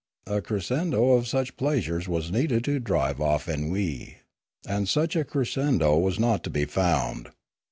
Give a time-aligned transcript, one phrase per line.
[0.25, 4.17] A crescendo of such pleasures was needed to drive off ennui;
[4.67, 7.29] and such a crescendo was not to be found.